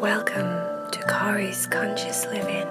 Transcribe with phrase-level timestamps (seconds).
[0.00, 2.68] Welcome to Kari's Conscious Living.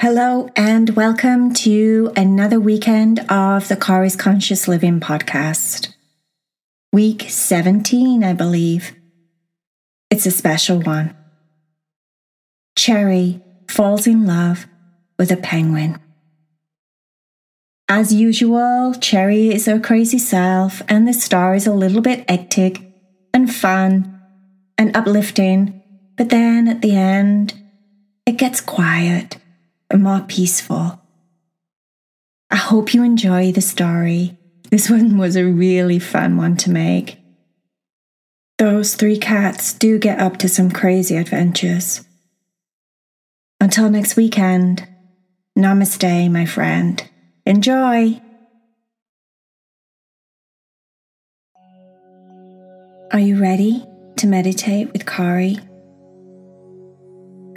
[0.00, 5.92] Hello, and welcome to another weekend of the Kari's Conscious Living podcast.
[6.94, 8.94] Week 17, I believe.
[10.10, 11.14] It's a special one.
[12.74, 14.66] Cherry falls in love
[15.18, 16.00] with a penguin.
[17.86, 22.93] As usual, Cherry is her crazy self, and the star is a little bit hectic
[23.34, 24.20] and fun
[24.78, 25.82] and uplifting,
[26.16, 27.52] but then at the end,
[28.24, 29.36] it gets quiet
[29.90, 31.00] and more peaceful.
[32.50, 34.38] I hope you enjoy the story.
[34.70, 37.18] This one was a really fun one to make.
[38.58, 42.06] Those three cats do get up to some crazy adventures.
[43.60, 44.86] Until next weekend,
[45.58, 47.02] namaste, my friend.
[47.44, 48.20] Enjoy!
[53.14, 53.86] Are you ready
[54.16, 55.56] to meditate with Kari?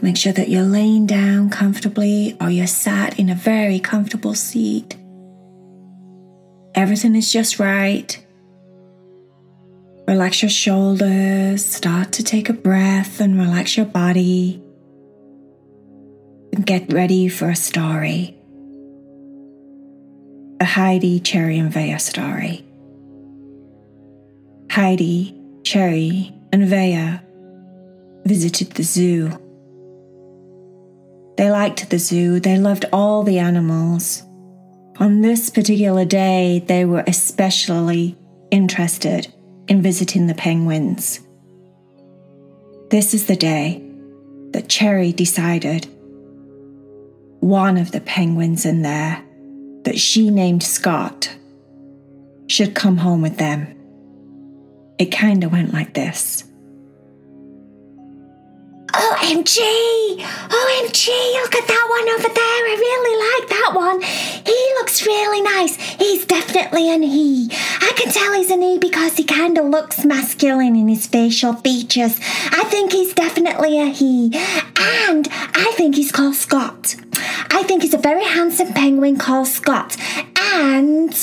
[0.04, 4.96] Make sure that you're laying down comfortably or you're sat in a very comfortable seat.
[6.76, 8.23] Everything is just right.
[10.08, 14.62] Relax your shoulders, start to take a breath and relax your body.
[16.53, 18.38] And get ready for a story.
[20.59, 22.64] A Heidi, Cherry, and Vaya story.
[24.70, 25.34] Heidi,
[25.68, 27.20] Cherry, and Vaya
[28.23, 29.32] visited the zoo.
[31.36, 34.24] They liked the zoo, they loved all the animals.
[34.98, 38.18] On this particular day, they were especially
[38.50, 39.28] interested
[39.68, 41.20] in visiting the penguins.
[42.90, 43.84] This is the day
[44.52, 45.86] that Cherry decided
[47.42, 49.22] one of the penguins in there,
[49.84, 51.36] that she named Scott,
[52.48, 53.77] should come home with them.
[55.00, 56.44] It kind of went like this.
[58.94, 59.58] OMG!
[60.17, 61.08] OMG!
[61.41, 62.63] Look at that one over there.
[62.68, 64.02] I really like that one.
[64.02, 65.75] He looks really nice.
[65.75, 67.50] He's definitely an he.
[67.52, 71.53] I can tell he's an he because he kind of looks masculine in his facial
[71.53, 72.19] features.
[72.52, 74.31] I think he's definitely a he.
[74.34, 76.96] And I think he's called Scott.
[77.52, 79.96] I think he's a very handsome penguin called Scott.
[80.38, 81.14] And,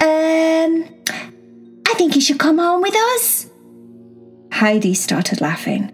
[0.00, 0.88] um,
[1.94, 3.46] I think he should come home with us.
[4.50, 5.92] Heidi started laughing.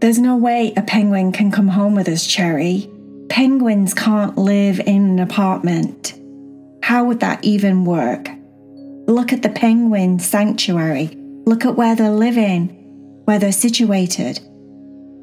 [0.00, 2.90] There's no way a penguin can come home with us, Cherry.
[3.28, 6.18] Penguins can't live in an apartment.
[6.82, 8.30] How would that even work?
[9.06, 11.10] Look at the penguin sanctuary.
[11.44, 12.68] Look at where they're living,
[13.26, 14.40] where they're situated.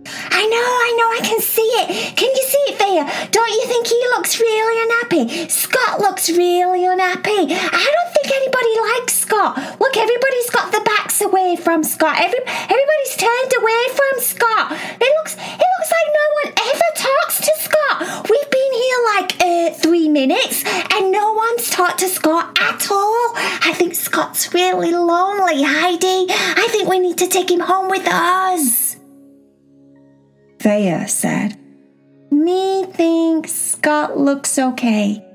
[0.05, 2.15] I know, I know, I can see it.
[2.15, 3.29] Can you see it, Vaya?
[3.31, 5.49] Don't you think he looks really unhappy?
[5.49, 7.31] Scott looks really unhappy.
[7.49, 9.57] I don't anybody likes Scott.
[9.79, 12.15] Look, everybody's got the backs away from Scott.
[12.19, 14.71] Every, everybody's turned away from Scott.
[14.99, 18.29] It looks, it looks like no one ever talks to Scott.
[18.29, 23.31] We've been here like uh, three minutes and no one's talked to Scott at all.
[23.35, 26.27] I think Scott's really lonely, Heidi.
[26.29, 28.97] I think we need to take him home with us.
[30.61, 31.59] Vaya said,
[32.31, 35.25] Me thinks Scott looks okay.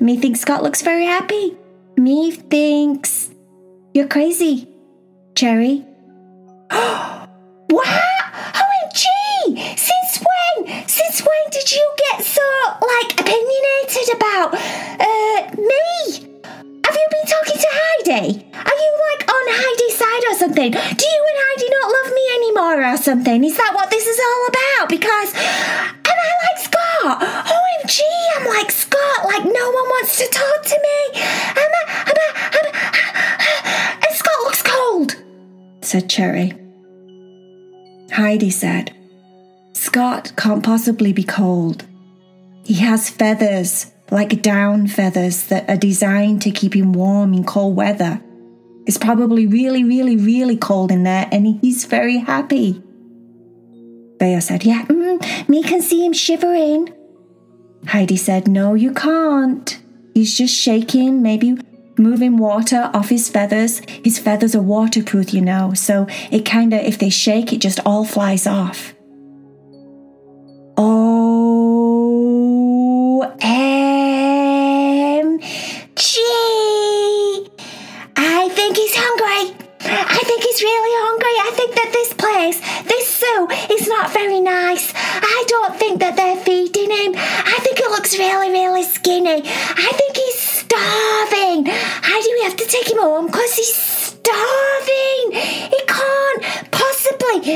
[0.00, 1.56] Me thinks Scott looks very happy.
[1.96, 3.30] Me thinks
[3.94, 4.68] you're crazy,
[5.34, 5.84] Cherry.
[7.68, 7.88] What?
[7.88, 9.06] OMG!
[9.78, 10.86] Since when?
[10.86, 12.42] Since when did you get so,
[12.84, 15.88] like, opinionated about, uh, me?
[16.84, 18.44] Have you been talking to Heidi?
[18.52, 20.70] Are you, like, on Heidi's side or something?
[20.72, 23.42] Do you and Heidi not love me anymore or something?
[23.42, 24.88] Is that what this is all about?
[24.90, 27.22] Because, am I like Scott?
[27.24, 28.00] OMG,
[28.36, 30.76] I'm like Scott, like no one wants to talk to
[35.92, 36.54] said Cherry.
[38.12, 38.96] Heidi said,
[39.74, 41.84] Scott can't possibly be cold.
[42.64, 47.76] He has feathers, like down feathers, that are designed to keep him warm in cold
[47.76, 48.22] weather.
[48.86, 52.82] It's probably really, really, really cold in there, and he's very happy.
[54.18, 56.88] Vaya said, Yeah, mm, me can see him shivering.
[57.86, 59.78] Heidi said, No, you can't.
[60.14, 61.58] He's just shaking, maybe
[61.98, 63.80] moving water off his feathers.
[64.04, 67.80] His feathers are waterproof, you know, so it kind of, if they shake, it just
[67.84, 68.94] all flies off.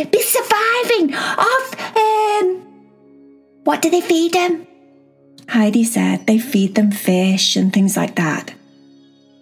[0.04, 2.62] Be surviving off, um,
[3.64, 4.66] what do they feed them?
[5.48, 8.54] Heidi said they feed them fish and things like that.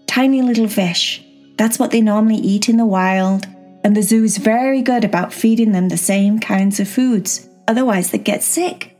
[0.06, 1.22] Tiny little fish.
[1.56, 3.46] That's what they normally eat in the wild,
[3.84, 7.48] and the zoo is very good about feeding them the same kinds of foods.
[7.68, 8.93] Otherwise, they get sick.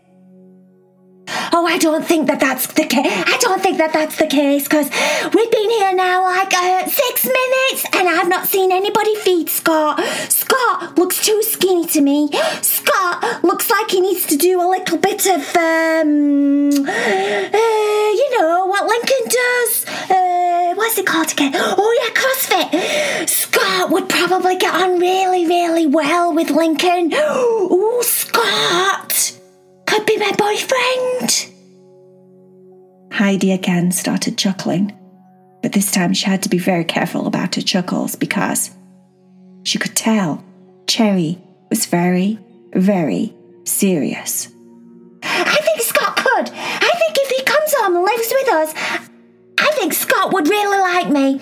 [1.57, 3.07] Oh, I don't think that that's the case.
[3.07, 4.91] I don't think that that's the case because
[5.33, 10.01] we've been here now like uh, six minutes and I've not seen anybody feed Scott.
[10.29, 12.29] Scott looks too skinny to me.
[12.61, 18.67] Scott looks like he needs to do a little bit of, um, uh, you know,
[18.67, 19.87] what Lincoln does.
[20.11, 21.53] Uh, what's it called again?
[21.55, 23.29] Oh, yeah, CrossFit.
[23.29, 27.13] Scott would probably get on really, really well with Lincoln.
[27.15, 29.04] Oh, Scott
[29.95, 31.53] could be my boyfriend.
[33.13, 34.93] Heidi again started chuckling,
[35.63, 38.73] but this time she had to be very careful about her chuckles because
[39.63, 40.45] she could tell
[40.89, 41.39] Cherry
[41.71, 42.41] was very,
[42.73, 43.33] very
[43.63, 44.49] serious.
[45.23, 46.51] I think Scott could.
[46.51, 48.75] I think if he comes home and lives with us,
[49.61, 51.41] I think Scott would really like me.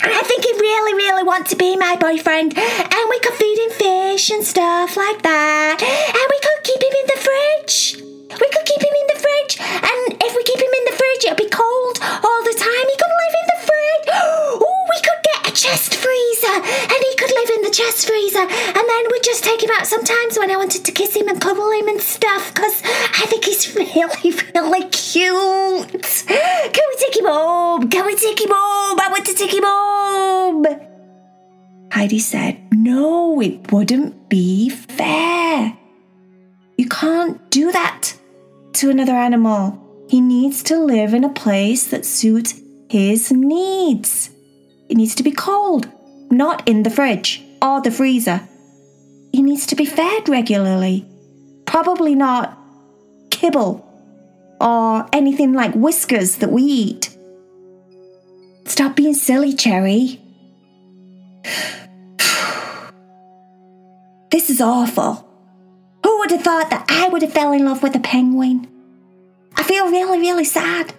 [0.00, 2.56] And I think he'd really, really want to be my boyfriend.
[2.56, 5.78] And we could feed him fish and stuff like that.
[5.80, 7.78] And we could keep him in the fridge.
[8.28, 9.54] We could keep him in the fridge.
[9.88, 12.86] And if we keep him in the fridge, it'll be cold all the time.
[12.92, 14.06] He could live in the fridge.
[14.60, 16.58] Oh, we could get a chest freezer.
[16.60, 18.44] And he could live in the chest freezer.
[18.44, 21.40] And then we'd just take him out sometimes when I wanted to kiss him and
[21.40, 22.52] cuddle him and stuff.
[22.52, 25.88] Because I think he's really, really cute.
[26.28, 27.88] Can we take him home?
[27.88, 28.98] Can we take him home?
[29.00, 30.66] I want to take him home.
[31.92, 35.76] Heidi said, No, it wouldn't be fair.
[36.90, 38.14] Can't do that
[38.74, 40.06] to another animal.
[40.08, 44.30] He needs to live in a place that suits his needs.
[44.88, 45.88] It needs to be cold,
[46.30, 48.40] not in the fridge or the freezer.
[49.32, 51.06] He needs to be fed regularly.
[51.66, 52.58] Probably not
[53.30, 53.84] kibble
[54.60, 57.16] or anything like Whiskas that we eat.
[58.64, 60.20] Stop being silly, Cherry.
[64.30, 65.27] This is awful.
[66.28, 68.68] Would have thought that I would have fell in love with a penguin?
[69.56, 70.92] I feel really, really sad.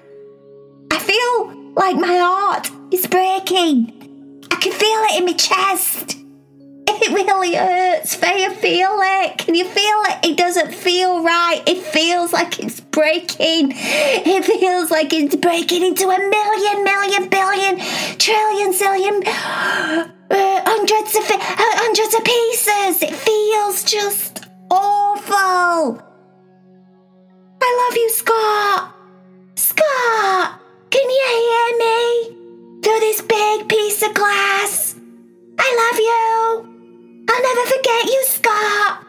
[0.91, 4.41] I feel like my heart is breaking.
[4.51, 6.17] I can feel it in my chest.
[6.87, 8.15] It really hurts.
[8.15, 9.37] Faye, feel it.
[9.37, 10.31] Can you feel it?
[10.31, 11.61] It doesn't feel right.
[11.67, 13.73] It feels like it's breaking.
[13.75, 17.77] It feels like it's breaking into a million, million, billion,
[18.17, 20.07] trillion, zillion, uh,
[20.65, 23.03] hundreds of uh, hundreds of pieces.
[23.03, 26.01] It feels just awful.
[27.61, 28.95] I love you, Scott.
[29.55, 34.95] Scott, can you hear me through this big piece of glass?
[35.57, 37.25] I love you.
[37.29, 39.05] I'll never forget you, Scott.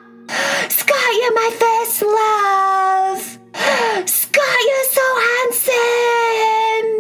[0.69, 3.39] Scott, you're my first love.
[4.09, 6.91] Scott, you're so handsome.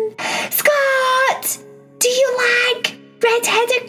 [0.50, 1.58] Scott,
[1.98, 3.88] do you like red-headed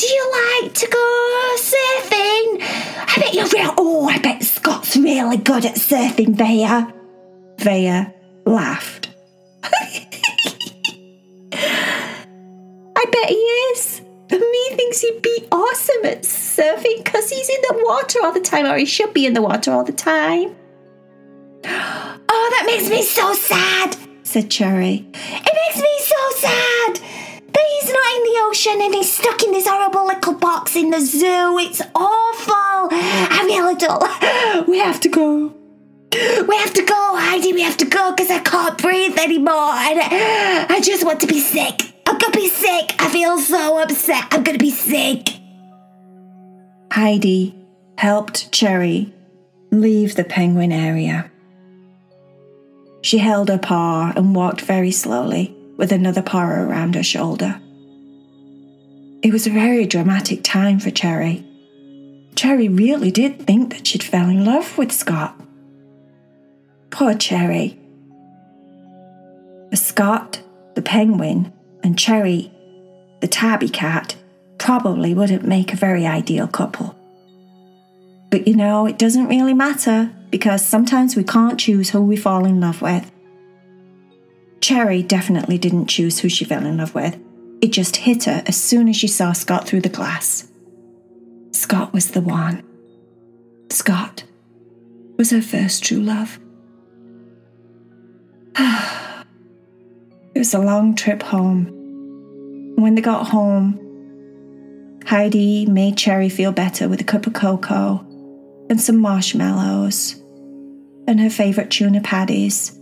[0.00, 2.62] do you like to go surfing?
[2.62, 3.74] I bet you're real.
[3.76, 6.90] Oh, I bet Scott's really good at surfing, Vaya.
[7.58, 8.06] Vaya
[8.46, 9.10] laughed.
[11.52, 14.00] I bet he is.
[14.30, 18.64] Me thinks he'd be awesome at surfing because he's in the water all the time,
[18.64, 20.56] or he should be in the water all the time.
[22.32, 25.04] Oh, that makes me so sad, said Cherry.
[25.12, 27.00] It makes me so sad
[27.68, 31.00] he's not in the ocean and he's stuck in this horrible little box in the
[31.00, 31.58] zoo.
[31.58, 32.88] It's awful.
[32.92, 34.68] I really don't.
[34.68, 35.54] We have to go.
[36.12, 37.52] We have to go, Heidi.
[37.52, 39.54] We have to go because I can't breathe anymore.
[39.54, 41.94] I just want to be sick.
[42.06, 42.94] I'm gonna be sick.
[42.98, 44.24] I feel so upset.
[44.32, 45.28] I'm gonna be sick.
[46.92, 47.54] Heidi
[47.96, 49.12] helped Cherry
[49.70, 51.30] leave the penguin area.
[53.02, 57.58] She held her paw and walked very slowly with another paw around her shoulder.
[59.22, 61.42] It was a very dramatic time for Cherry.
[62.36, 65.40] Cherry really did think that she'd fell in love with Scott.
[66.90, 67.78] Poor Cherry.
[69.70, 70.42] But Scott,
[70.74, 71.50] the penguin,
[71.82, 72.52] and Cherry,
[73.22, 74.16] the tabby cat,
[74.58, 76.94] probably wouldn't make a very ideal couple.
[78.30, 82.44] But you know, it doesn't really matter because sometimes we can't choose who we fall
[82.44, 83.10] in love with.
[84.60, 87.18] Cherry definitely didn't choose who she fell in love with.
[87.62, 90.50] It just hit her as soon as she saw Scott through the glass.
[91.52, 92.62] Scott was the one.
[93.70, 94.24] Scott
[95.16, 96.38] was her first true love.
[98.58, 101.76] it was a long trip home.
[102.76, 103.78] When they got home,
[105.06, 108.06] Heidi made Cherry feel better with a cup of cocoa
[108.70, 110.14] and some marshmallows
[111.06, 112.79] and her favourite tuna patties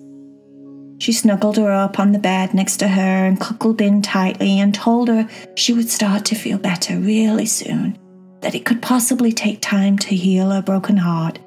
[0.98, 4.74] she snuggled her up on the bed next to her and cuckolded in tightly and
[4.74, 7.96] told her she would start to feel better really soon,
[8.40, 11.38] that it could possibly take time to heal her broken heart.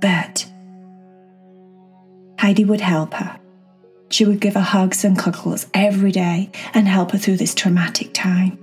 [0.00, 0.46] But
[2.40, 3.38] Heidi would help her.
[4.10, 8.12] She would give her hugs and cuddles every day and help her through this traumatic
[8.14, 8.58] time.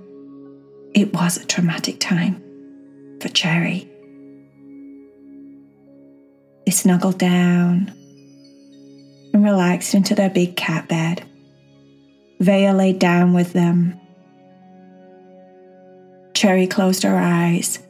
[0.94, 2.42] It was a traumatic time
[3.20, 3.88] for Cherry.
[6.66, 7.92] They snuggled down
[9.36, 11.22] and relaxed into their big cat bed.
[12.40, 14.00] Vaya laid down with them.
[16.32, 17.80] Cherry closed her eyes.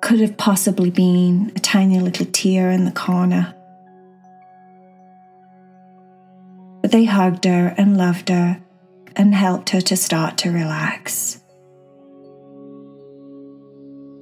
[0.00, 3.54] Could have possibly been a tiny little tear in the corner.
[6.82, 8.60] But they hugged her and loved her
[9.14, 11.40] and helped her to start to relax.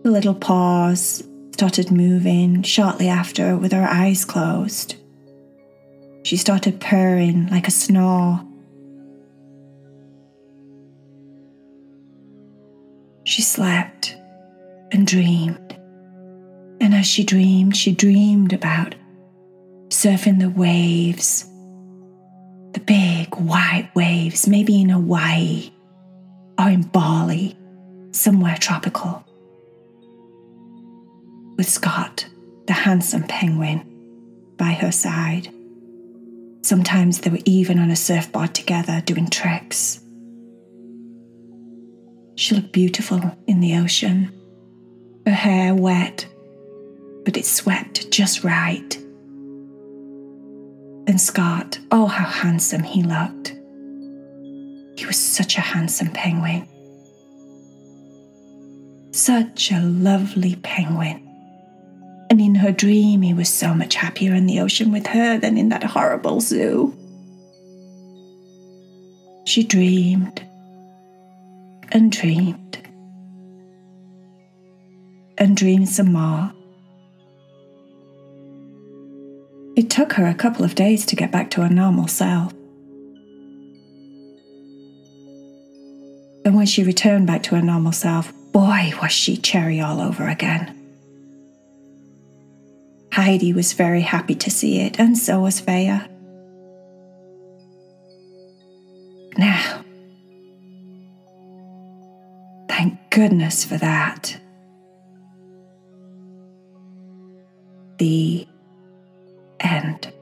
[0.02, 1.22] The little paws
[1.54, 4.96] started moving shortly after with her eyes closed.
[6.26, 8.40] She started purring like a snore.
[13.22, 14.16] She slept
[14.90, 15.78] and dreamed.
[16.80, 18.96] And as she dreamed, she dreamed about
[19.86, 21.44] surfing the waves,
[22.72, 25.70] the big white waves, maybe in Hawaii
[26.58, 27.56] or in Bali,
[28.10, 29.24] somewhere tropical.
[31.56, 32.26] With Scott,
[32.66, 35.52] the handsome penguin, by her side.
[36.66, 40.00] Sometimes they were even on a surfboard together doing tricks.
[42.34, 44.32] She looked beautiful in the ocean,
[45.26, 46.26] her hair wet,
[47.24, 48.96] but it swept just right.
[51.06, 53.50] And Scott, oh, how handsome he looked.
[54.98, 56.66] He was such a handsome penguin.
[59.12, 61.25] Such a lovely penguin.
[62.28, 65.56] And in her dream, he was so much happier in the ocean with her than
[65.56, 66.94] in that horrible zoo.
[69.44, 70.44] She dreamed
[71.92, 72.78] and dreamed
[75.38, 76.52] and dreamed some more.
[79.76, 82.52] It took her a couple of days to get back to her normal self.
[86.44, 90.26] And when she returned back to her normal self, boy, was she cherry all over
[90.28, 90.85] again.
[93.16, 96.00] Heidi was very happy to see it, and so was Vaya.
[99.38, 99.82] Now,
[102.68, 104.38] thank goodness for that.
[107.96, 108.46] The
[109.60, 110.12] end.